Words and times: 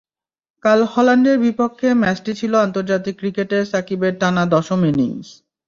কাল 0.63 0.79
হল্যান্ডের 0.93 1.37
বিপক্ষে 1.45 1.87
ম্যাচটি 2.01 2.31
ছিল 2.39 2.53
আন্তর্জাতিক 2.65 3.15
ক্রিকেটে 3.19 3.57
সাকিবের 3.71 4.13
টানা 4.21 4.43
দশম 4.53 4.81
ইনিংস। 4.89 5.27